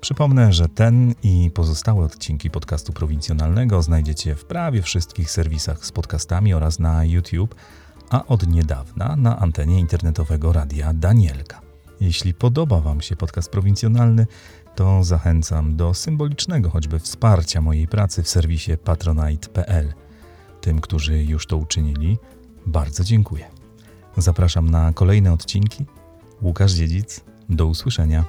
Przypomnę, 0.00 0.52
że 0.52 0.68
ten 0.68 1.14
i 1.22 1.50
pozostałe 1.54 2.04
odcinki 2.04 2.50
podcastu 2.50 2.92
prowincjonalnego 2.92 3.82
znajdziecie 3.82 4.34
w 4.34 4.44
prawie 4.44 4.82
wszystkich 4.82 5.30
serwisach 5.30 5.86
z 5.86 5.92
podcastami 5.92 6.54
oraz 6.54 6.78
na 6.78 7.04
YouTube, 7.04 7.54
a 8.10 8.26
od 8.26 8.46
niedawna 8.46 9.16
na 9.16 9.38
antenie 9.38 9.80
internetowego 9.80 10.52
radia 10.52 10.92
Danielka. 10.92 11.60
Jeśli 12.00 12.34
podoba 12.34 12.80
Wam 12.80 13.00
się 13.00 13.16
podcast 13.16 13.50
prowincjonalny, 13.50 14.26
to 14.74 15.04
zachęcam 15.04 15.76
do 15.76 15.94
symbolicznego 15.94 16.70
choćby 16.70 16.98
wsparcia 16.98 17.60
mojej 17.60 17.88
pracy 17.88 18.22
w 18.22 18.28
serwisie 18.28 18.76
patronite.pl. 18.84 19.94
Tym, 20.60 20.80
którzy 20.80 21.24
już 21.24 21.46
to 21.46 21.56
uczynili, 21.56 22.18
bardzo 22.66 23.04
dziękuję. 23.04 23.61
Zapraszam 24.16 24.70
na 24.70 24.92
kolejne 24.92 25.32
odcinki. 25.32 25.86
Łukasz 26.42 26.72
Dziedzic, 26.72 27.20
do 27.48 27.66
usłyszenia. 27.66 28.24